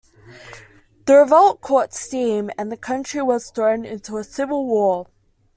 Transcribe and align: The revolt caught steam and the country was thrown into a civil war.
The 1.05 1.13
revolt 1.15 1.61
caught 1.61 1.93
steam 1.93 2.49
and 2.57 2.71
the 2.71 2.75
country 2.75 3.21
was 3.21 3.51
thrown 3.51 3.85
into 3.85 4.17
a 4.17 4.23
civil 4.23 4.65
war. 4.65 5.05